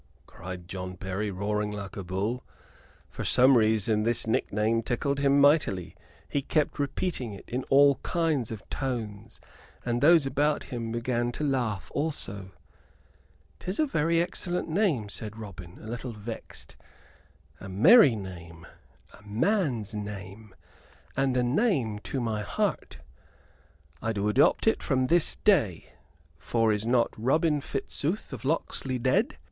[0.25, 2.43] cried John Berry, roaring like a bull.
[3.11, 5.95] For some reason this nick name tickled him mightily.
[6.27, 9.39] He kept repeating it in all kinds of tones,
[9.85, 12.49] and those about him began to laugh also.
[13.59, 16.75] "'Tis a very excellent name," said Robin, a little vexed.
[17.59, 18.65] "A merry name,
[19.13, 20.55] a man's name,
[21.15, 22.97] and a name to my heart!
[24.01, 25.91] I do adopt it from this day;
[26.39, 29.37] for is not Robin Fitzooth of Locksley dead?